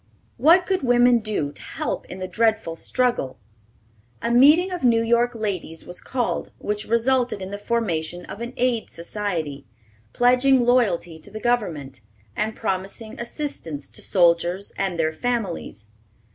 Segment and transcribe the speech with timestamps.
[0.37, 3.37] What could women do to help in the dreadful struggle?
[4.19, 8.53] A meeting of New York ladies was called, which resulted in the formation of an
[8.57, 9.67] Aid Society,
[10.11, 12.01] pledging loyalty to the Government,
[12.35, 15.89] and promising assistance to soldiers and their families.